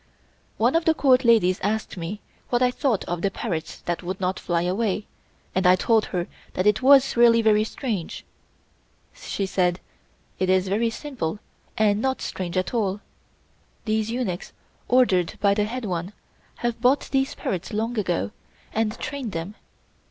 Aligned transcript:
One 0.57 0.73
of 0.75 0.85
the 0.85 0.95
Court 0.95 1.23
ladies 1.23 1.59
asked 1.61 1.95
me 1.95 2.21
what 2.49 2.63
I 2.63 2.71
thought 2.71 3.03
of 3.05 3.21
the 3.21 3.29
parrots 3.29 3.77
that 3.81 4.01
would 4.01 4.19
not 4.19 4.39
fly 4.39 4.63
away, 4.63 5.05
and 5.53 5.67
I 5.67 5.75
told 5.75 6.05
her 6.05 6.25
that 6.55 6.65
it 6.65 6.81
was 6.81 7.15
really 7.15 7.43
very 7.43 7.63
strange. 7.63 8.25
She 9.13 9.45
said: 9.45 9.79
"It 10.39 10.49
is 10.49 10.67
very 10.69 10.89
simple 10.89 11.37
and 11.77 12.01
not 12.01 12.19
strange 12.19 12.57
at 12.57 12.73
all. 12.73 13.01
These 13.85 14.09
eunuchs, 14.09 14.53
ordered 14.87 15.37
by 15.39 15.53
the 15.53 15.65
head 15.65 15.85
one, 15.85 16.13
have 16.55 16.81
bought 16.81 17.11
these 17.11 17.35
parrots 17.35 17.71
long 17.71 17.95
ago 17.99 18.31
and 18.73 18.97
trained 18.97 19.33
them. 19.33 19.53